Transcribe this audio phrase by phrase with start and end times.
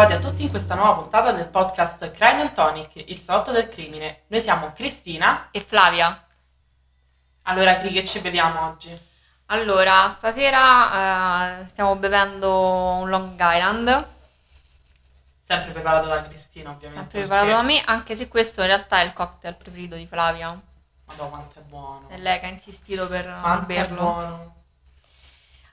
[0.00, 3.68] Ritrovati a tutti in questa nuova puntata del podcast Crime and Tonic, il salotto del
[3.68, 4.22] crimine.
[4.28, 6.24] Noi siamo Cristina e Flavia.
[7.42, 8.98] Allora, Cri, che ci beviamo oggi?
[9.46, 12.50] Allora, stasera eh, stiamo bevendo
[13.00, 14.06] un Long Island.
[15.46, 17.00] Sempre preparato da Cristina, ovviamente.
[17.00, 20.06] Sempre preparato perché- da me, anche se questo in realtà è il cocktail preferito di
[20.06, 20.58] Flavia.
[21.04, 22.08] Madonna, quanto è buono.
[22.08, 24.00] È lei che ha insistito per Quanto è berlo.
[24.00, 24.54] buono.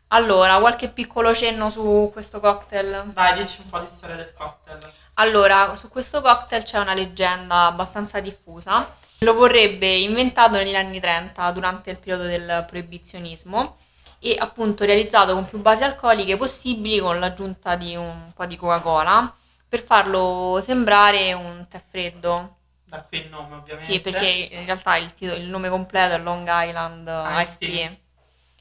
[0.09, 3.11] Allora, qualche piccolo cenno su questo cocktail.
[3.13, 4.79] Dai, dici un po' di storia del cocktail.
[5.15, 8.95] Allora, su questo cocktail c'è una leggenda abbastanza diffusa.
[9.19, 13.77] Lo vorrebbe inventato negli anni 30, durante il periodo del proibizionismo,
[14.19, 19.35] e appunto realizzato con più basi alcoliche possibili con l'aggiunta di un po' di Coca-Cola
[19.67, 22.55] per farlo sembrare un tè freddo.
[22.85, 23.91] Da qui il nome, ovviamente.
[23.91, 27.69] Sì, perché in realtà il, titolo- il nome completo è Long Island Iced Tea.
[27.69, 27.95] Tea.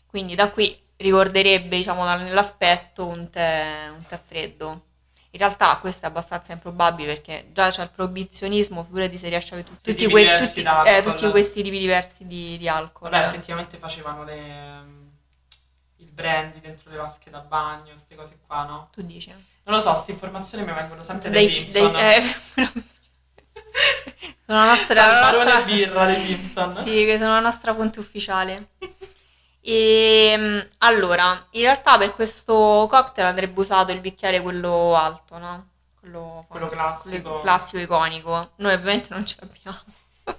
[0.07, 4.83] Quindi da qui ricorderebbe, diciamo, nell'aspetto un tè, un tè freddo.
[5.31, 9.59] In realtà questo è abbastanza improbabile perché già c'è il proibizionismo, figurati se riesce a
[9.59, 13.11] avere tutti, Tutti que- tutti- eh, tutti questi tipi diversi di, di alcol.
[13.11, 14.85] Vabbè, effettivamente facevano le...
[15.97, 18.89] il brandy dentro le vasche da bagno, queste cose qua, no?
[18.91, 19.29] Tu dici?
[19.65, 21.93] Non lo so, queste informazioni mi vengono sempre dai, Simpson.
[21.93, 22.23] dei- eh,
[24.47, 26.77] sono la nostra, la nostra- birra dei Simpson.
[26.77, 28.69] Sì, che sono la nostra fonte ufficiale.
[29.69, 35.69] E allora, in realtà per questo cocktail andrebbe usato il bicchiere quello alto, no?
[35.99, 37.21] Quello, Quello classico.
[37.23, 38.53] quello classico iconico.
[38.59, 39.81] Noi ovviamente non ce l'abbiamo.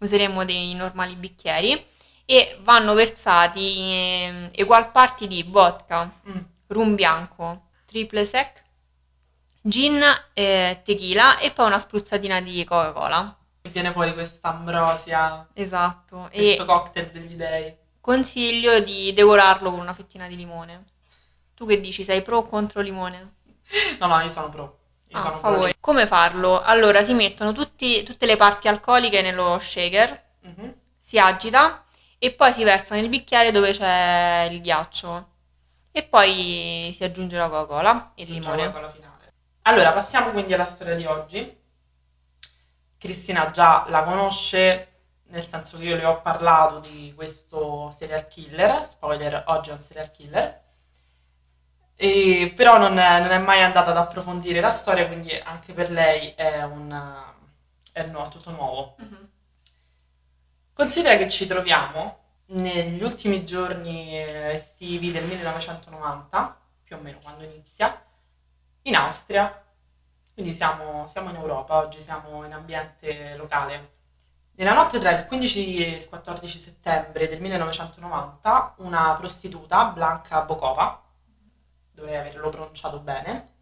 [0.00, 1.82] Useremo dei normali bicchieri
[2.26, 6.36] e vanno versati in egual parti di vodka, Mm.
[6.66, 8.62] rum bianco, triple sec,
[9.62, 9.98] gin,
[10.34, 13.34] eh, tequila e poi una spruzzatina di Coca-Cola.
[13.62, 16.28] E viene fuori questa ambrosia, Esatto.
[16.30, 17.74] E questo cocktail degli dei.
[18.00, 20.84] Consiglio di devorarlo con una fettina di limone.
[21.54, 22.02] Tu che dici?
[22.04, 23.34] Sei pro o contro limone?
[23.98, 24.78] No, no, io sono pro.
[25.08, 25.76] Io Ah, sono pro favore.
[25.80, 26.62] Come farlo?
[26.62, 30.74] Allora, si mettono tutti- tutte le parti alcoliche nello shaker, di- Mhm.
[30.98, 31.84] si agita
[32.18, 35.28] e poi si versa nel bicchiere dove c'è il ghiaccio.
[35.90, 38.72] E poi si aggiunge la Coca-Cola e il limone.
[39.62, 41.56] Allora, passiamo quindi alla storia di oggi.
[42.98, 44.97] Cristina già la conosce,
[45.28, 48.86] nel senso che io le ho parlato di questo serial killer.
[48.86, 50.62] Spoiler, oggi è un serial killer.
[51.96, 55.90] E, però non è, non è mai andata ad approfondire la storia, quindi anche per
[55.90, 57.24] lei è, un,
[57.92, 58.94] è nu- tutto nuovo.
[58.98, 59.28] Mhm.
[60.72, 68.00] Considera che ci troviamo negli ultimi giorni estivi del 1990, più o meno quando inizia,
[68.82, 69.64] in Austria.
[70.32, 73.96] Quindi siamo, siamo in Europa, oggi siamo in ambiente locale.
[74.58, 81.00] Nella notte tra il 15 e il 14 settembre del 1990, una prostituta, Blanca Bokova,
[81.92, 83.52] dovrei averlo pronunciato bene,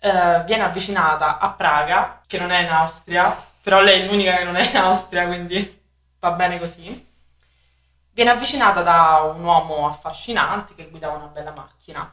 [0.00, 4.42] eh, viene avvicinata a Praga, che non è in Austria, però lei è l'unica che
[4.42, 5.82] non è in Austria, quindi
[6.18, 7.06] va bene così.
[8.10, 12.12] Viene avvicinata da un uomo affascinante che guidava una bella macchina.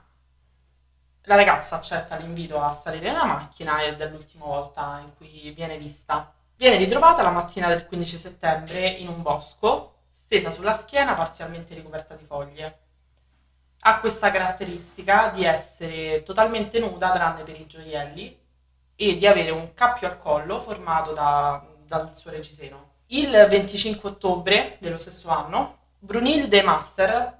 [1.23, 5.79] La ragazza accetta l'invito a salire nella macchina ed è l'ultima volta in cui viene
[5.79, 6.34] vista.
[6.57, 12.15] Viene ritrovata la mattina del 15 settembre in un bosco, stesa sulla schiena parzialmente ricoperta
[12.15, 12.79] di foglie.
[13.81, 18.39] Ha questa caratteristica di essere totalmente nuda tranne per i gioielli
[18.95, 22.91] e di avere un cappio al collo formato da- dal suo reggiseno.
[23.07, 27.37] Il 25 ottobre dello stesso anno, Brunilde Masser,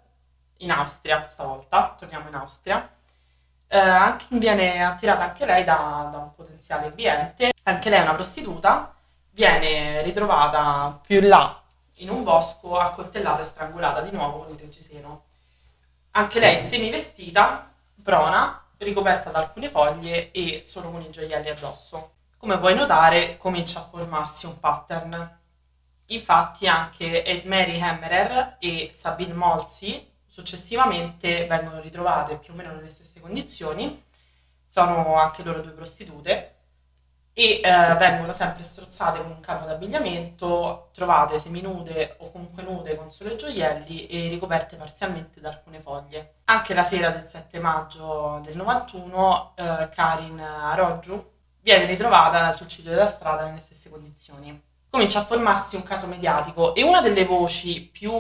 [0.58, 2.86] in Austria stavolta, torniamo in Austria,
[3.68, 8.95] eh, viene attirata anche lei da, da un potenziale cliente, anche lei è una prostituta,
[9.35, 11.62] viene ritrovata più in là
[12.00, 15.25] in un bosco, accoltellata e strangolata di nuovo con il reggiseno.
[16.12, 17.72] Anche lei semivestita,
[18.02, 22.14] prona, ricoperta da alcune foglie e solo con i gioielli addosso.
[22.37, 25.40] Come puoi notare, comincia a formarsi un pattern.
[26.08, 32.90] Infatti anche Ed Mary Hammerer e Sabine Molsi successivamente vengono ritrovate più o meno nelle
[32.90, 34.03] stesse condizioni,
[34.67, 36.54] sono anche loro due prostitute
[37.37, 43.11] e eh, vengono sempre strozzate con un capo d'abbigliamento, trovate seminude o comunque nude con
[43.11, 46.35] solo gioielli e ricoperte parzialmente da alcune foglie.
[46.46, 52.91] Anche la sera del 7 maggio del 91 eh, Karin Aroggiu viene ritrovata sul ciglio
[52.91, 54.58] della strada nelle stesse condizioni.
[54.90, 58.14] Comincia a formarsi un caso mediatico e una delle voci più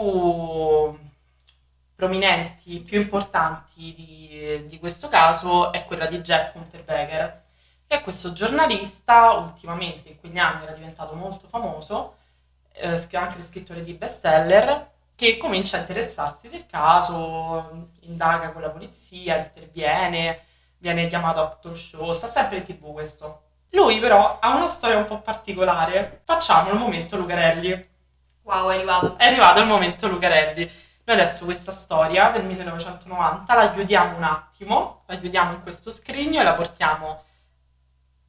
[1.95, 7.43] prominenti, più importanti di, di questo caso è quella di Jack Unterweger,
[7.87, 12.15] è questo giornalista, ultimamente in quegli anni era diventato molto famoso,
[12.73, 19.37] eh, anche scrittore di bestseller, che comincia a interessarsi del caso, indaga con la polizia,
[19.37, 20.43] interviene,
[20.77, 23.43] viene chiamato a talk show, sta sempre in tv questo.
[23.69, 26.21] Lui però ha una storia un po' particolare.
[26.25, 27.89] Facciamo il momento Lucarelli.
[28.43, 29.17] Wow, è arrivato.
[29.17, 30.71] È arrivato il momento Lucarelli.
[31.05, 36.39] Noi adesso questa storia del 1990 la chiudiamo un attimo, la chiudiamo in questo scrigno
[36.39, 37.23] e la portiamo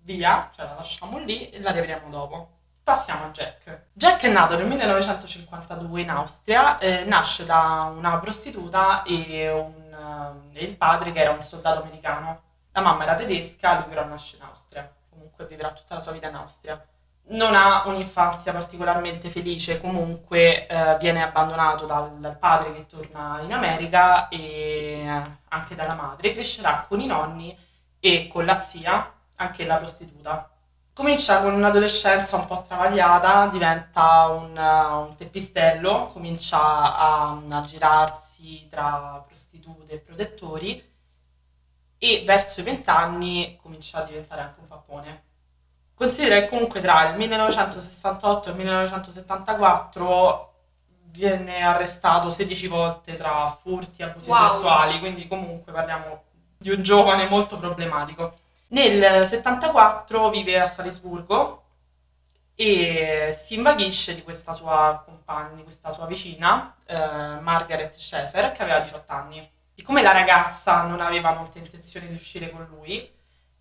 [0.06, 2.50] via, cioè la lasciamo lì e la riapriamo dopo.
[2.82, 3.86] Passiamo a Jack.
[3.92, 10.64] Jack è nato nel 1952 in Austria, eh, nasce da una prostituta e, un, e
[10.64, 12.42] il padre che era un soldato americano.
[12.70, 16.28] La mamma era tedesca, lui però nasce in Austria, comunque vivrà tutta la sua vita
[16.28, 16.80] in Austria.
[17.28, 23.52] Non ha un'infanzia particolarmente felice, comunque eh, viene abbandonato dal, dal, padre che torna in
[23.52, 25.04] America e
[25.48, 26.32] anche dalla madre.
[26.32, 27.58] Crescerà con i nonni
[27.98, 30.50] e con la zia, anche la prostituta
[30.96, 36.58] Comincia con un'adolescenza un po' travagliata, diventa un, un teppistello, comincia
[36.96, 40.92] a, a, girarsi tra prostitute e protettori
[41.98, 45.24] e verso i vent'anni comincia a diventare anche un pappone.
[45.92, 50.54] Considera che comunque tra il 1968 e il 1974
[51.10, 54.46] viene arrestato 16 volte tra furti e abusi wow.
[54.46, 56.22] sessuali, quindi comunque parliamo
[56.56, 58.44] di un giovane molto problematico.
[58.68, 61.62] Nel 74 vive a Salisburgo
[62.56, 68.62] e si invaghisce di questa sua compagna, di questa sua vicina, eh, Margaret Schaeffer, che
[68.62, 69.48] aveva 18 anni.
[69.72, 73.08] Siccome la ragazza non aveva molte intenzioni di uscire con lui,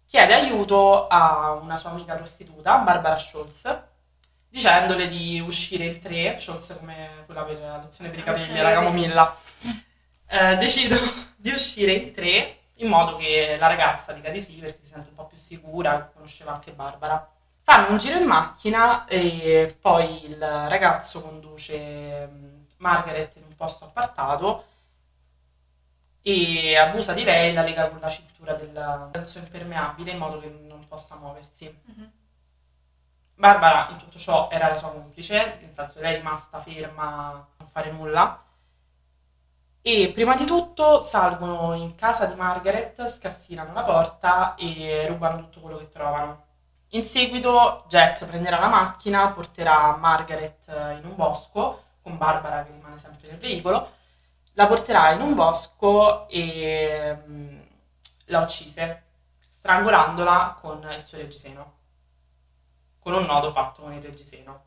[0.07, 3.81] chiede aiuto a una sua amica prostituta, Barbara Scholz,
[4.49, 8.71] dicendole di uscire in tre, Scholz come quella per la lezione per i capelli, la
[8.71, 9.37] camomilla,
[10.27, 14.79] eh, decidono di uscire in tre in modo che la ragazza dica di sì perché
[14.81, 17.29] si sente un po' più sicura, conosceva anche Barbara.
[17.63, 22.29] Fanno un giro in macchina e poi il ragazzo conduce
[22.77, 24.65] Margaret in un posto appartato
[26.21, 30.39] e abusa di lei, la lega con la cintura del, del suo impermeabile in modo
[30.39, 31.65] che non possa muoversi.
[31.65, 32.09] Mm-hmm.
[33.35, 37.27] Barbara in tutto ciò era la sua complice, nel senso che lei è rimasta ferma
[37.27, 38.44] a non fare nulla
[39.87, 45.59] e prima di tutto salgono in casa di Margaret, scassinano la porta e rubano tutto
[45.59, 46.45] quello che trovano.
[46.89, 50.65] In seguito Jack prenderà la macchina, porterà Margaret
[50.99, 53.91] in un bosco, con Barbara che rimane sempre nel veicolo,
[54.53, 57.63] la porterà in un bosco e um,
[58.25, 59.03] la uccise,
[59.51, 61.73] strangolandola con il suo reggiseno,
[62.97, 64.63] con un nodo fatto con il reggiseno.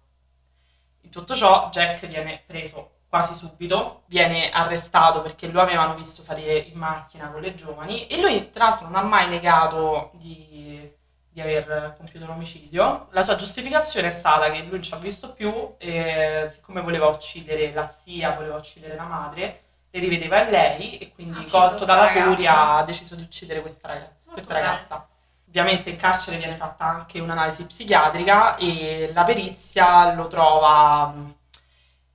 [1.01, 6.57] In tutto ciò Jack viene preso quasi subito, viene arrestato perché lo avevano visto salire
[6.59, 10.91] in macchina con le giovani e lui tra l'altro non ha mai negato di,
[11.29, 13.09] di aver compiuto un omicidio.
[13.13, 17.07] La sua giustificazione è stata che lui non ci ha visto più e siccome voleva
[17.07, 22.09] uccidere la zia, voleva uccidere la madre, le rivedeva in lei e quindi colto dalla
[22.09, 25.09] furia ha deciso di uccidere questa, questa ragazza.
[25.49, 31.37] Ovviamente in carcere viene fatta anche un'analisi psichiatrica e la perizia lo trova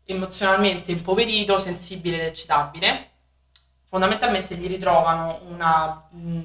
[0.06, 3.10] emozionalmente impoverito, sensibile ed eccitabile.
[3.86, 6.42] Fondamentalmente gli ritrovano una mh,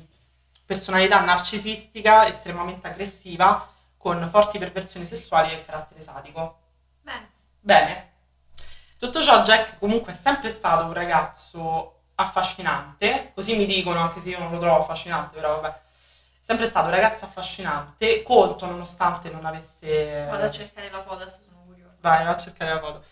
[0.65, 3.67] personalità narcisistica estremamente aggressiva
[3.97, 6.59] con forti perversioni sessuali e carattere sadico.
[7.01, 7.31] Bene.
[7.61, 8.13] Bene.
[8.99, 14.31] Tutto ciò Jack comunque è sempre stato un ragazzo affascinante, così mi dicono, anche se
[14.31, 15.81] io non lo trovo affascinante, però vabbè.
[16.43, 20.27] Sempre stato un ragazzo affascinante, colto nonostante non avesse...
[20.29, 21.97] Vado a cercare la foto, adesso sono curioso.
[22.01, 23.05] Vai, va a cercare la foto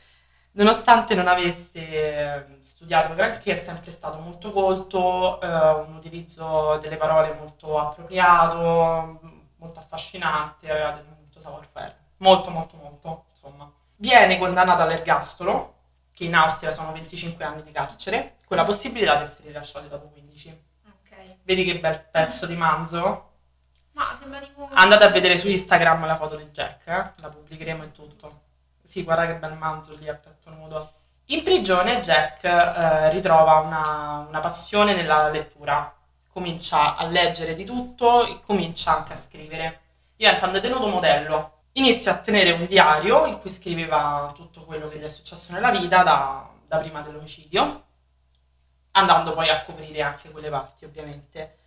[0.57, 6.97] nonostante non avesse ehm, studiato granché, è sempre stato molto colto, eh, un utilizzo delle
[6.97, 9.21] parole molto appropriato,
[9.57, 13.71] molto affascinante, aveva del molto savoir-faire, molto molto molto, insomma.
[13.97, 15.75] Viene condannato all'ergastolo,
[16.15, 20.09] che in Austria sono 25 anni di carcere, con la possibilità di essere rilasciato dopo
[20.09, 20.63] 15.
[20.89, 21.37] Ok.
[21.43, 23.33] Vedi che bel pezzo di manzo?
[23.93, 24.69] Ma sembra tipo...
[24.73, 27.11] Andate a vedere su Instagram la foto di Jack, eh?
[27.21, 28.45] la pubblicheremo e tutto.
[28.87, 30.93] Sì, guarda che bel manzo lì a petto nudo.
[31.27, 35.93] In prigione Jack eh, ritrova una, una passione nella lettura,
[36.29, 39.81] comincia a leggere di tutto e comincia anche a scrivere.
[40.15, 41.53] Diventa un detenuto modello.
[41.73, 45.71] Inizia a tenere un diario in cui scriveva tutto quello che gli è successo nella
[45.71, 47.85] vita da, da prima dell'omicidio,
[48.93, 51.59] andando poi a coprire anche quelle parti ovviamente.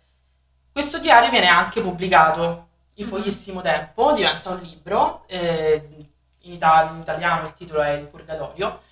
[0.72, 3.10] Questo diario viene anche pubblicato in mhm.
[3.10, 6.09] pochissimo tempo, diventa un libro eh,
[6.42, 8.82] in, Italia, in italiano il titolo è Il Purgatorio,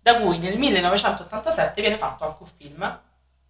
[0.00, 3.00] da cui nel 1987 viene fatto anche un film.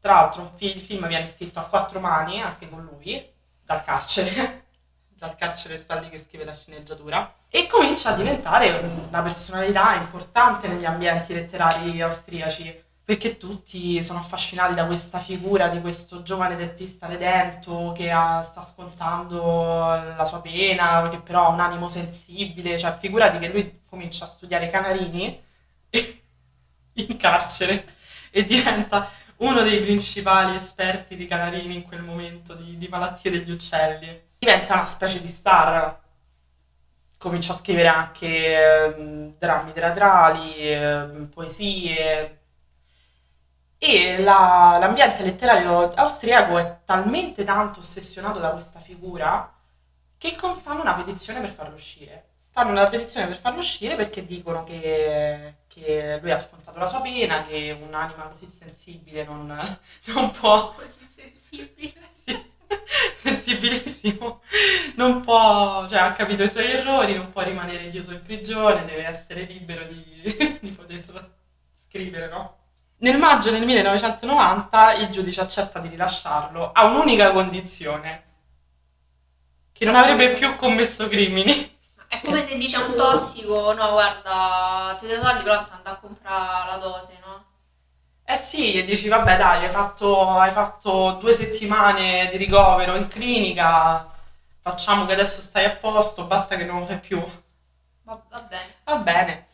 [0.00, 3.32] Tra l'altro il film viene scritto a quattro mani, anche con lui,
[3.64, 4.62] dal carcere.
[5.24, 7.34] dal carcere sta lì che scrive la sceneggiatura.
[7.48, 8.70] E comincia a diventare
[9.08, 12.84] una personalità importante negli ambienti letterari austriaci.
[13.04, 18.64] Perché tutti sono affascinati da questa figura di questo giovane teppista redento che ha- sta
[18.64, 19.84] scontando
[20.16, 24.28] la sua pena, che però ha un animo sensibile, cioè figurati che lui comincia a
[24.28, 25.42] studiare canarini
[26.94, 27.94] in carcere
[28.30, 33.50] e diventa uno dei principali esperti di canarini in quel momento di, di malattie degli
[33.50, 34.22] uccelli.
[34.38, 36.02] Diventa una specie di star
[37.24, 42.43] comincia a scrivere anche eh, drammi teatrali, eh, poesie.
[43.86, 49.52] E la- l'ambiente letterario austriaco è talmente tanto ossessionato da questa figura
[50.16, 52.28] che con- fanno una petizione per farlo uscire.
[52.50, 57.00] Fanno una petizione per farlo uscire perché dicono che, che lui ha scontato la sua
[57.02, 59.46] pena, che un'anima così sensibile non,
[60.14, 62.00] non può Così sensibile.
[62.24, 62.52] sì,
[63.22, 64.40] sensibilissimo,
[64.96, 69.04] non può, cioè ha capito i suoi errori, non può rimanere chiuso in prigione, deve
[69.06, 70.04] essere libero di,
[70.60, 71.02] di poter
[71.86, 72.62] scrivere, no?
[73.04, 78.22] Nel maggio del 1990 il giudice accetta di rilasciarlo a un'unica condizione,
[79.74, 81.76] che non avrebbe più commesso crimini.
[82.08, 85.70] È come se dice a un tossico, no guarda, ti do i soldi però ti
[85.72, 87.44] andare a comprare la dose, no?
[88.24, 93.06] Eh sì, e dici, vabbè dai, hai fatto, hai fatto due settimane di ricovero in
[93.08, 94.10] clinica,
[94.62, 97.22] facciamo che adesso stai a posto, basta che non lo fai più.
[98.04, 98.74] Va, va bene.
[98.84, 99.46] Va bene.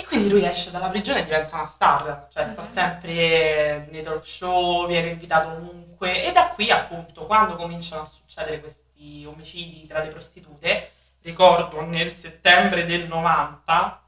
[0.00, 2.72] E quindi lui esce dalla prigione e diventa una star, cioè sta Mhm.
[2.72, 8.60] sempre nei talk show, viene invitato ovunque e da qui appunto quando cominciano a succedere
[8.60, 14.02] questi omicidi tra le prostitute, ricordo nel settembre del 90,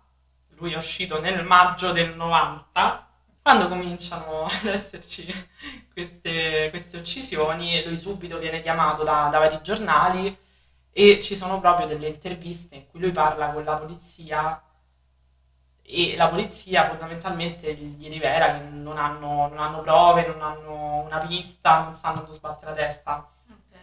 [0.57, 3.07] lui è uscito nel maggio del 90,
[3.43, 5.27] quando cominciano ad esserci
[5.93, 10.35] queste, queste uccisioni, lui subito viene chiamato da, da vari giornali
[10.93, 14.63] e ci sono proprio delle interviste in cui lui parla con la polizia
[15.85, 21.19] e la polizia fondamentalmente gli rivela che non hanno, non hanno prove, non hanno una
[21.19, 23.31] pista, non sanno dove sbattere la testa.
[23.49, 23.79] Ok.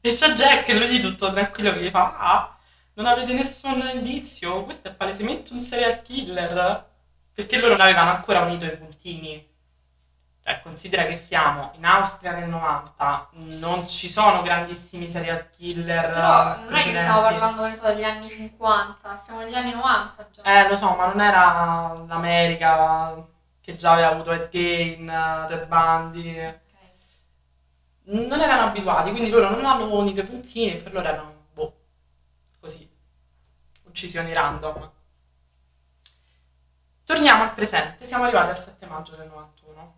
[0.00, 2.58] E c'è Jack, lui di tutto tranquillo che gli fa, ah,
[2.94, 6.94] non avete nessun indizio, questo è palesemente un serial killer.
[7.34, 9.54] Perché loro non avevano ancora unito i puntini.
[10.46, 16.58] Cioè, considera che siamo in Austria nel 90, non ci sono grandissimi serial killer Però
[16.58, 20.42] non è che stiamo parlando, so, degli anni 50, siamo negli anni 90 già.
[20.42, 23.26] Eh, lo so, ma non era l'America
[23.60, 26.60] che già aveva avuto Ed Gein, eh, Ted Bundy.
[28.04, 31.76] Non erano abituati, quindi loro non hanno unito i puntini e per loro erano, boh,
[32.60, 32.88] così,
[33.82, 34.92] uccisioni random.
[37.04, 39.95] Torniamo al presente, siamo arrivati al 7 maggio del 91.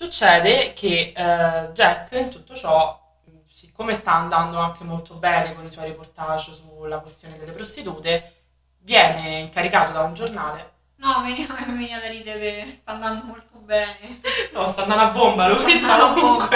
[0.00, 3.16] Succede che eh, Jack in tutto ciò,
[3.50, 8.44] siccome sta andando anche molto bene con i suoi reportage sulla questione delle prostitute,
[8.82, 10.72] viene incaricato da un giornale.
[10.98, 14.20] No, mi viene da ridere che sta andando molto bene.
[14.52, 16.48] No, sta andando a bomba, lui Sta andando bomba.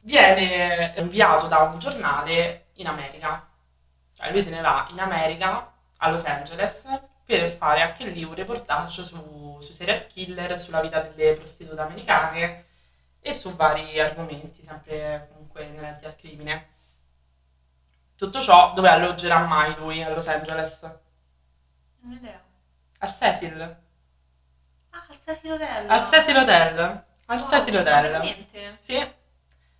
[0.00, 3.48] Viene inviato da un giornale in America.
[4.16, 6.86] Cioè lui se ne va in America, a Los Angeles,
[7.24, 12.66] per fare anche lì un reportage su, sui serial killer, sulla vita delle prostitute americane
[13.20, 16.68] e su vari argomenti, sempre comunque inerenti al crimine.
[18.16, 20.82] Tutto ciò dove alloggerà mai lui a Los Angeles?
[22.00, 22.42] Non ho idea.
[22.98, 23.60] Al Cecil.
[24.90, 25.90] Ah, al Cecil Hotel.
[25.90, 26.78] Al Cecil Hotel.
[27.26, 28.02] Al Wow, Cecil Hotel.
[28.02, 28.76] veramente?
[28.80, 29.12] Sì.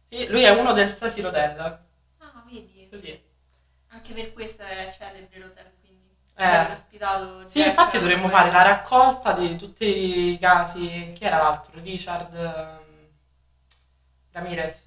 [0.08, 1.60] Sì, lui è uno del Cecil Hotel.
[2.18, 2.88] Ah, vedi.
[2.90, 3.30] Così.
[3.88, 5.70] Anche per questo è celebre l'hotel.
[6.34, 6.44] Eh.
[6.44, 11.12] Aver ospitato Sì, Jack infatti dovremmo fare la raccolta di tutti i casi.
[11.14, 11.78] Chi era l'altro?
[11.80, 12.80] Richard ehm,
[14.32, 14.86] Ramirez,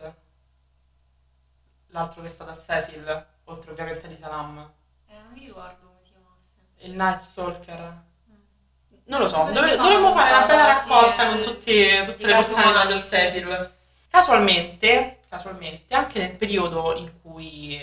[1.90, 4.72] l'altro che è stato al Cecil, oltre ovviamente a Lisa Lam.
[5.08, 6.86] Eh, non mi ricordo come si chiamasse.
[6.88, 7.80] Il Night Stalker.
[8.32, 8.34] Mm.
[9.06, 12.18] Non lo so, Dovremmo dove- fare dovremmo fare una bella raccolta con di- tutti- tutte
[12.18, 13.04] di le personalità del.
[13.04, 13.74] Cecil.
[14.10, 17.80] Casualmente, casualmente, anche nel periodo in cui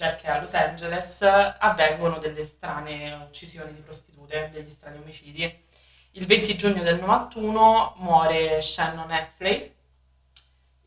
[0.00, 5.68] eh, Jack è a Los Angeles, avvengono delle strane uccisioni di prostitute, degli strani omicidi.
[6.12, 9.74] Il 20 giugno del 91 muore Shannon Exley,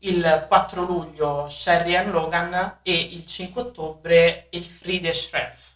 [0.00, 5.70] il 4 luglio Sherry Ann Logan e il 5 ottobre Elfriede Schreff.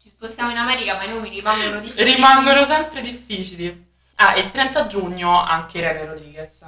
[0.00, 2.14] Ci spostiamo in America, ma i nomi rimangono difficili.
[2.14, 3.92] Rimangono sempre difficili.
[4.16, 6.64] Ah, e il 30 giugno anche Irene Rodriguez.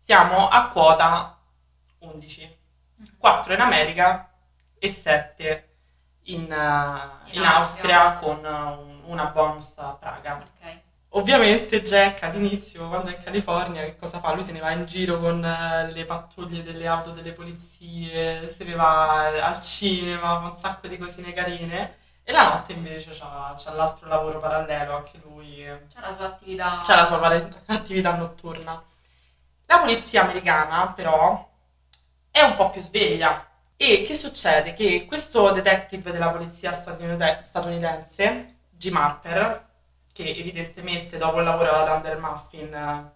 [0.00, 1.38] Siamo a quota
[1.98, 2.62] 11.
[3.18, 4.33] 4 in America
[4.84, 5.68] e 7
[6.24, 8.12] in, eh, in In Austria Austria.
[8.14, 10.36] con eh, un- una bonus a Praga.
[10.36, 10.82] Ok.
[11.16, 14.32] Ovviamente Jack all'inizio, quando è in California, che cosa fa?
[14.32, 18.64] Lui se ne va in giro con eh, le pattuglie delle auto delle polizie, se
[18.64, 21.98] ne va al cinema, fa un sacco di cosine carine.
[22.24, 25.56] E la notte invece c'ha, c'ha l'altro lavoro parallelo, anche lui
[25.92, 26.82] C'è la sua attività.
[26.84, 27.18] c'ha la sua
[27.66, 28.82] attività notturna.
[29.66, 31.46] La polizia americana, però,
[32.30, 33.46] è un po' più sveglia.
[33.76, 34.72] E che succede?
[34.72, 39.68] Che questo detective della polizia statunitense, Jim Harper,
[40.12, 43.12] che evidentemente dopo il lavoro alla Dunder Muffin eh,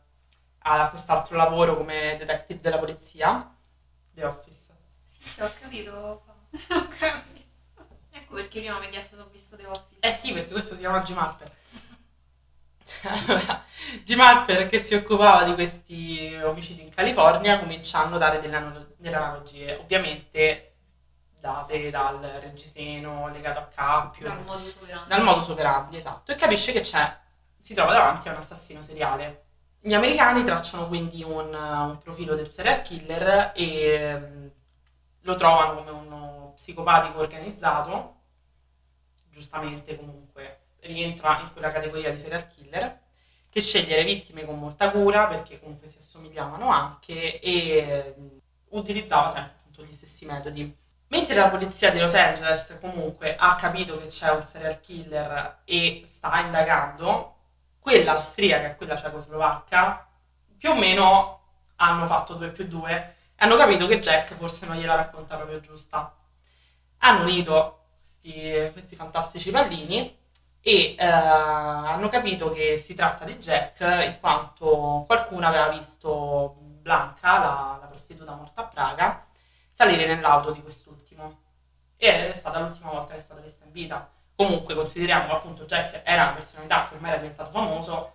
[0.58, 3.54] ha quest'altro lavoro come detective della polizia,
[4.12, 4.74] The Office.
[5.04, 5.92] Sì, sì, ho capito.
[5.92, 7.36] Ho capito.
[8.10, 10.00] Ecco perché prima mi hai chiesto se ho visto The Office.
[10.00, 11.50] Eh sì, perché questo si chiama Jim Harper.
[13.02, 13.64] Allora,
[14.04, 18.86] Jim Harper che si occupava di questi omicidi in California comincia a notare delle, ano-
[18.96, 20.64] delle analogie, ovviamente
[21.38, 25.04] date dal reggiseno legato a Cappio, Dal modo sovrano.
[25.06, 27.16] dal modus operandi, esatto, e capisce che c'è,
[27.60, 29.44] si trova davanti a un assassino seriale.
[29.80, 34.46] Gli americani tracciano quindi un, un profilo del serial killer e mm,
[35.22, 38.16] lo trovano come uno psicopatico organizzato,
[39.30, 40.57] giustamente comunque
[40.92, 43.00] rientra in quella categoria di serial killer,
[43.50, 48.38] che sceglie le vittime con molta cura perché comunque si assomigliavano anche e mm,
[48.70, 50.76] utilizzava sempre appunto gli stessi metodi.
[51.08, 56.04] Mentre la polizia di Los Angeles comunque ha capito che c'è un serial killer e
[56.06, 57.36] sta indagando,
[57.78, 60.06] quella austriaca e quella cecoslovacca
[60.58, 61.40] più o meno
[61.76, 65.60] hanno fatto 2 più 2 e hanno capito che Jack forse non gliela racconta proprio
[65.60, 66.14] giusta.
[66.98, 70.17] Hanno unito questi, questi fantastici pallini
[70.60, 77.38] e eh, hanno capito che si tratta di Jack in quanto qualcuno aveva visto Blanca,
[77.38, 79.26] la, la prostituta morta a Praga,
[79.70, 81.40] salire nell'auto di quest'ultimo
[81.96, 84.08] ed è stata l'ultima volta che è stata vista in vita.
[84.34, 88.14] Comunque consideriamo che appunto Jack era una personalità che ormai era diventato famoso,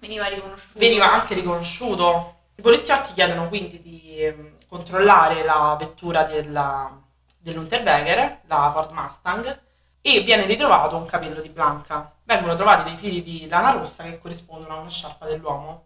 [0.00, 0.78] Veniva riconosciuto.
[0.78, 2.36] veniva anche riconosciuto.
[2.56, 7.00] I poliziotti chiedono quindi di ehm, controllare la vettura della,
[7.38, 9.60] dell'Unterberger, la Ford Mustang,
[10.00, 12.12] e viene ritrovato un capello di Blanca.
[12.24, 15.84] Vengono trovati dei fili di lana rossa che corrispondono a una sciarpa dell'uomo.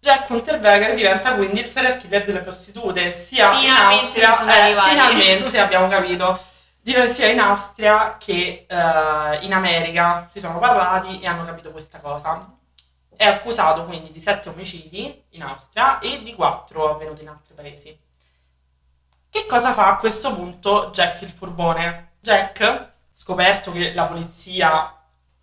[0.00, 4.52] Jack Unterberger diventa quindi il serial killer delle prostitute, sia in Finalmente Austria, ci sono
[4.52, 6.40] eh, finalmente abbiamo capito,
[7.08, 12.48] sia in Austria che eh, in America si sono parlati e hanno capito questa cosa.
[13.16, 17.98] È accusato quindi di sette omicidi in Austria e di quattro avvenuti in altri paesi.
[19.30, 22.12] Che cosa fa a questo punto Jack il furbone?
[22.20, 22.88] Jack,
[23.18, 24.94] scoperto che la polizia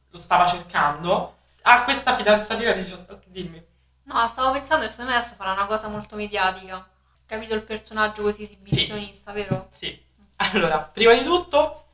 [0.09, 3.61] lo stava cercando, ha questa fidanzatina di 18 Dimmi.
[4.03, 6.87] No, stavo pensando che secondo me adesso farà una cosa molto mediatica.
[7.25, 9.69] Capito il personaggio così esibizionista, vero?
[9.73, 10.01] Sì.
[10.37, 11.87] Allora, prima di tutto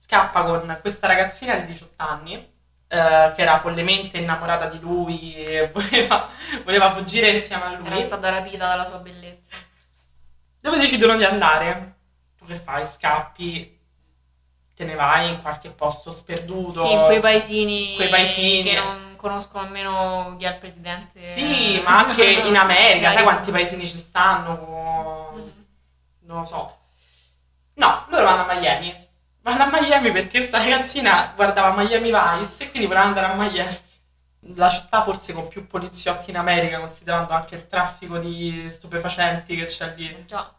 [0.00, 5.70] scappa con questa ragazzina di 18 anni eh, che era follemente innamorata di lui e
[5.72, 6.28] voleva,
[6.64, 8.04] voleva fuggire insieme a Era lui.
[8.04, 9.54] stata rapita dalla sua bellezza.
[10.58, 11.94] Dove decidono di andare?
[12.38, 12.88] Tu che fai?
[12.88, 13.75] Scappi,
[14.76, 16.82] te ne vai in qualche posto sperduto.
[16.84, 18.62] Sì, in quei paesini, Quei paesini.
[18.62, 21.22] che non conoscono nemmeno chi è il presidente.
[21.32, 24.58] Sì, ma anche in America, sai quanti paesini ci stanno?
[24.58, 25.52] con-
[26.26, 26.76] Non lo so.
[27.74, 29.04] No, loro vanno a Miami.
[29.40, 33.78] Vanno a Miami perché sta ragazzina guardava Miami Vice e quindi voleva andare a Miami.
[34.54, 39.64] La città forse con più poliziotti in America, considerando anche il traffico di stupefacenti che
[39.64, 40.24] c'è lì.
[40.26, 40.52] Già.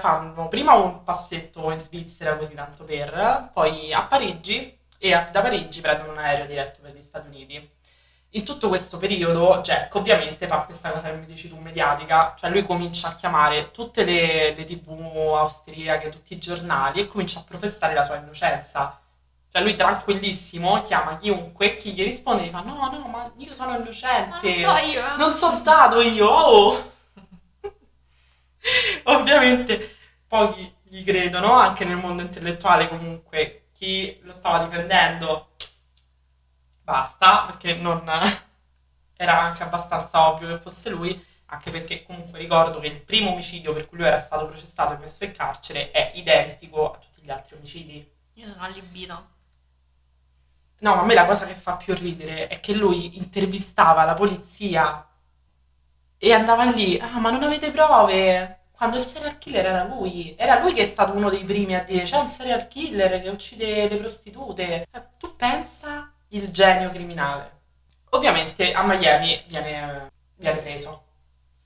[0.00, 5.42] Fanno prima un passetto in Svizzera, così tanto per, poi a Parigi e a- da
[5.42, 7.70] Parigi prendono un aereo diretto per gli Stati Uniti.
[8.34, 12.48] In tutto questo periodo Jack ovviamente fa questa cosa che mi dici tu mediatica, cioè
[12.48, 17.44] lui comincia a chiamare tutte le, le tv austriache, tutti i giornali e comincia a
[17.46, 18.98] professare la sua innocenza.
[19.50, 23.72] Cioè lui tranquillissimo chiama chiunque chi gli risponde gli fa no no ma io sono
[23.72, 24.46] Ma innocente.
[24.46, 25.06] non so io.
[25.12, 25.16] eh.
[25.18, 26.91] Non sono stato io, oh!
[29.04, 29.96] Ovviamente
[30.26, 35.50] pochi gli credono, anche nel mondo intellettuale comunque chi lo stava difendendo
[36.82, 38.02] basta, perché non
[39.16, 43.72] era anche abbastanza ovvio che fosse lui, anche perché comunque ricordo che il primo omicidio
[43.72, 47.30] per cui lui era stato processato e messo in carcere è identico a tutti gli
[47.30, 48.10] altri omicidi.
[48.34, 49.28] Io sono allibita.
[50.78, 54.14] No, ma a me la cosa che fa più ridere è che lui intervistava la
[54.14, 55.06] polizia
[56.24, 58.60] e andava lì, ah, ma non avete prove?
[58.70, 61.82] Quando il serial killer era lui, era lui che è stato uno dei primi a
[61.82, 64.86] dire c'è un serial killer che uccide le prostitute.
[64.88, 67.60] Eh, Tu pensa il genio criminale.
[68.10, 71.02] Ovviamente a Miami viene, viene preso,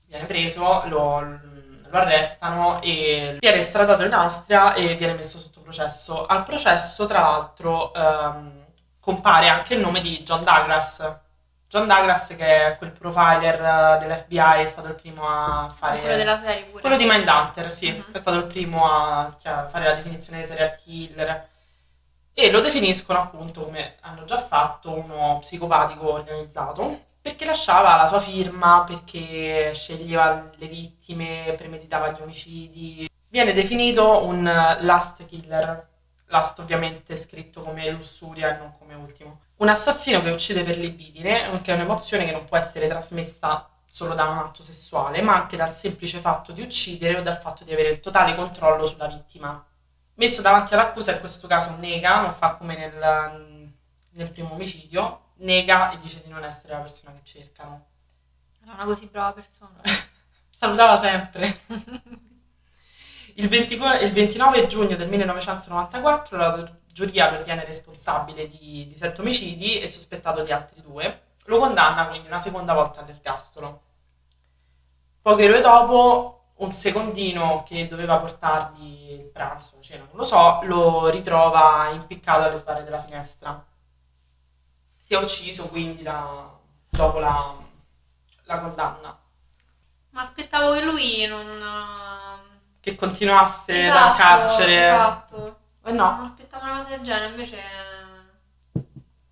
[0.07, 6.25] viene preso, lo, lo arrestano e viene estradato in Austria e viene messo sotto processo.
[6.25, 8.65] Al processo, tra l'altro, ehm,
[8.99, 11.25] compare anche il nome di John Douglas.
[11.69, 15.99] John Douglas, che è quel profiler eh, dell'FBI, è stato il primo a fare.
[15.99, 16.81] Quello della serie pure.
[16.81, 18.11] Quello di Mindhunter, sì, Mhm.
[18.13, 21.47] è stato il primo a cioè, fare la definizione di serial killer.
[22.39, 28.19] e lo definiscono appunto come hanno già fatto uno psicopatico organizzato perché lasciava la sua
[28.19, 33.09] firma, perché sceglieva le vittime, premeditava gli omicidi.
[33.27, 34.43] Viene definito un
[34.81, 35.87] last killer,
[36.27, 39.41] last ovviamente scritto come lussuria e non come ultimo.
[39.57, 44.13] Un assassino che uccide per libidine, che è un'emozione che non può essere trasmessa solo
[44.13, 47.73] da un atto sessuale, ma anche dal semplice fatto di uccidere o dal fatto di
[47.73, 49.65] avere il totale controllo sulla vittima.
[50.15, 53.73] Messo davanti all'accusa, in questo caso nega, non fa come nel,
[54.11, 57.85] nel primo omicidio, nega e dice di non essere la persona che cercano.
[58.61, 59.81] Era una così brava persona.
[60.55, 61.59] Salutava sempre.
[63.35, 66.51] il, 20, il, 29 giugno del 1994 la
[66.97, 71.21] giuria lo ritiene responsabile di, di sette omicidi e sospettato di altri due.
[71.45, 73.81] Lo condanna quindi una seconda volta all'ergastolo.
[75.21, 80.59] Poche ore dopo, un secondino che doveva portargli il pranzo, la cena, non lo so,
[80.63, 83.63] lo ritrova impiccato alle spalle della finestra
[85.07, 86.49] si è ucciso quindi la,
[86.89, 87.55] dopo la,
[88.43, 89.17] la, condanna.
[90.09, 91.63] Ma aspettavo che lui non...
[92.81, 94.83] Che continuasse esatto, dal carcere.
[94.83, 95.56] Esatto.
[95.87, 96.11] Eh no.
[96.11, 97.57] Non aspettavo una cosa del genere, invece...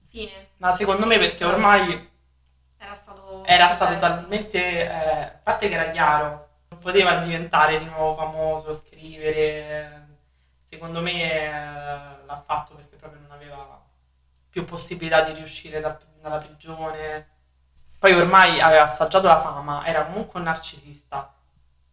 [0.08, 0.52] Fine.
[0.58, 2.10] Ma secondo me perché ormai...
[2.78, 3.44] Era stato...
[3.44, 4.90] Era stato talmente...
[4.90, 10.04] Eh, a parte che era chiaro, non poteva diventare di nuovo famoso, scrivere...
[10.64, 11.50] Secondo me eh,
[12.26, 13.84] l'ha fatto perché proprio non aveva
[14.50, 17.32] più possibilità di riuscire da, dalla prigione.
[18.00, 21.34] Poi ormai aveva assaggiato la fama, era comunque un narcisista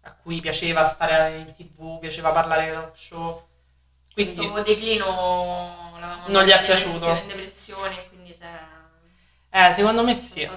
[0.03, 3.51] a cui piaceva stare in tv, piaceva parlare talk show.
[4.15, 5.91] Quindi Questo declino
[6.27, 7.11] non gli è piaciuto.
[7.11, 8.47] In depressione, quindi se...
[9.51, 10.49] Eh, secondo me sì.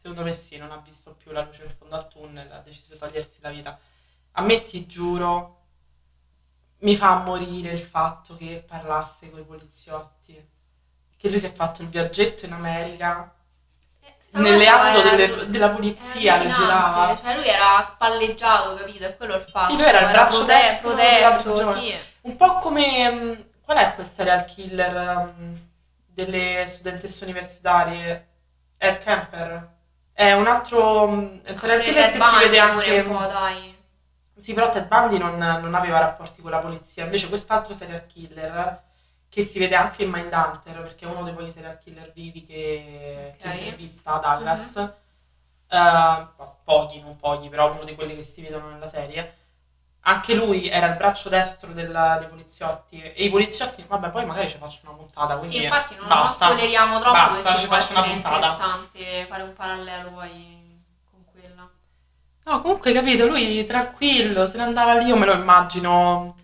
[0.00, 2.92] Secondo me sì, non ha visto più la luce in fondo al tunnel, ha deciso
[2.92, 3.78] di togliersi la vita.
[4.32, 5.62] A me ti giuro,
[6.78, 10.54] mi fa morire il fatto che parlasse con i poliziotti
[11.16, 13.34] che lui si è fatto il viaggetto in America
[14.02, 17.16] eh, nelle auto delle, della polizia che girava.
[17.16, 19.04] Cioè lui era spalleggiato, capito?
[19.04, 19.70] E quello il fatto.
[19.70, 21.94] Sì, lui era il braccio prote- destro protetto, sì.
[22.26, 25.56] Un po' come mm, qual è quel serial killer um,
[26.06, 28.28] delle studentesse universitarie?
[28.76, 29.74] Ed Kemper.
[30.12, 33.74] È un altro um, serial killer che si vede anche un po', dai.
[34.38, 38.82] Sì, però Ted Bundy non, non aveva rapporti con la polizia, invece quest'altro serial killer
[39.28, 43.36] che si vede anche in Mindhunter, perché è uno dei pochi serial killer vivi che,
[43.40, 44.74] che intervista Douglas.
[44.74, 44.94] Uh-huh.
[45.68, 46.28] Uh,
[46.64, 49.45] pochi, non pochi, però uno di quelli che si vedono nella serie.
[50.08, 54.48] Anche lui era il braccio destro della, dei poliziotti e i poliziotti, vabbè, poi magari
[54.48, 55.36] ci faccio una puntata.
[55.36, 58.34] Quindi sì, infatti non, basta, non spoileriamo troppo basta, ci faccio una puntata.
[58.36, 61.68] interessante fare un parallelo poi con quella.
[62.44, 66.36] No, comunque capito, lui tranquillo, se ne andava lì, io me lo immagino.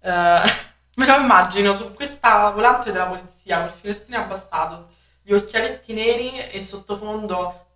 [0.00, 4.90] Uh, Me lo immagino su questa volante della polizia col finestrino abbassato,
[5.22, 7.68] gli occhialetti neri e in sottofondo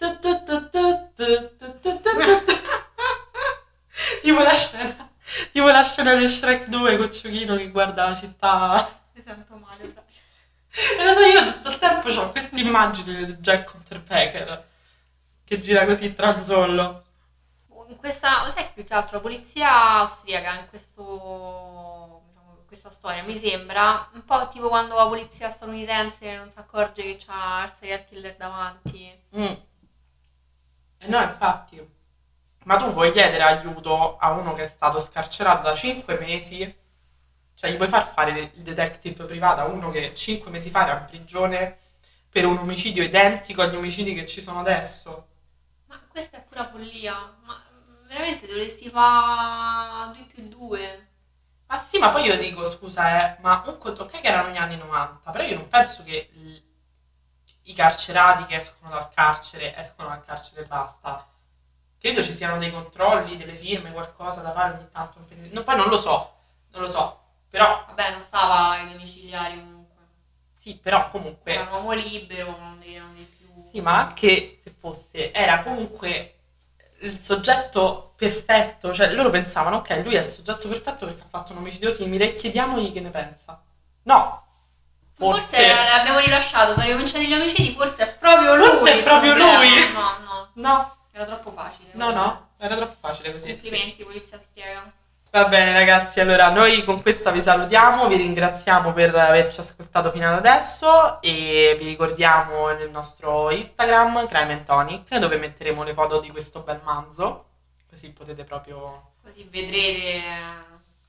[4.27, 5.11] tipo la scena
[5.53, 9.83] tipo la scena di Shrek 2 con Ciuchino che guarda la città mi sento male
[9.85, 14.69] e lo so io tutto il tempo ho questa immagine di Jack Unterpecker
[15.45, 17.05] che gira così tranzollo
[17.89, 22.25] in questa sai più che altro la polizia austriaca in questo
[22.67, 23.23] questa storia.
[23.23, 27.73] Mi sembra un po' tipo quando la polizia statunitense non si accorge che c'ha il
[27.73, 29.23] serial killer davanti.
[29.37, 29.55] Mm.
[30.99, 31.95] Eh no, infatti.
[32.67, 36.77] Ma tu puoi chiedere aiuto a uno che è stato scarcerato da 5 mesi?
[37.55, 40.99] Cioè, gli puoi far fare il detective privato a uno che 5 mesi fa era
[40.99, 41.79] in prigione
[42.29, 45.29] per un omicidio identico agli omicidi che ci sono adesso?
[45.87, 47.37] Ma questa è pura follia.
[47.45, 47.63] Ma
[48.09, 51.09] veramente dovresti fare 2 più 2.
[51.69, 54.57] Ma sì, ma poi io dico, scusa, eh, ma un conto, ok che erano gli
[54.57, 56.31] anni 90, però io non penso che
[57.63, 61.27] i carcerati che escono dal carcere escono dal carcere e basta.
[62.07, 65.19] Credo ci siano dei controlli, delle firme, qualcosa da fare ogni tanto.
[65.51, 66.35] No, poi non lo so,
[66.71, 67.85] non lo so, però...
[67.89, 70.05] Vabbè, non stava ai domiciliari comunque.
[70.55, 71.55] Sì, però comunque...
[71.55, 73.47] Era un uomo libero, non devi, non devi più...
[73.73, 76.35] Sì, ma anche se fosse, era comunque
[77.01, 81.51] il soggetto perfetto, cioè loro pensavano, ok, lui è il soggetto perfetto perché ha fatto
[81.51, 83.61] un omicidio simile, chiediamogli che ne pensa.
[84.05, 84.45] No.
[85.13, 88.69] Forse, forse l'abbiamo rilasciato, sono cominciati gli omicidi, forse è proprio lui.
[88.69, 89.93] Forse è proprio lui.
[89.93, 90.49] No, no.
[90.53, 90.95] No.
[91.17, 91.89] Era troppo facile.
[91.93, 93.53] No, no, era troppo facile così.
[93.53, 94.05] Complimenti, sì.
[94.05, 94.93] polizia striega.
[95.31, 100.29] Va bene ragazzi, allora noi con questa vi salutiamo, vi ringraziamo per averci ascoltato fino
[100.29, 106.31] ad adesso e vi ricordiamo il nostro Instagram, Crime Tonic, dove metteremo le foto di
[106.31, 107.47] questo bel manzo,
[107.89, 109.13] così potete proprio...
[109.23, 110.21] Così vedrete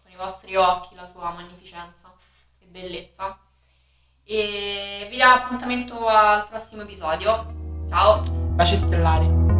[0.03, 2.13] con i vostri occhi la sua magnificenza
[2.59, 3.37] e bellezza.
[4.23, 7.85] e vi diamo appuntamento al prossimo episodio.
[7.89, 8.21] Ciao!
[8.55, 9.56] Baci stellari.